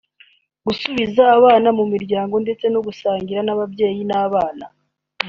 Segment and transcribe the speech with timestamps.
[0.65, 4.65] gusubiza abana mu miryango ndetse no gusangira kw’ababyeyi n’abana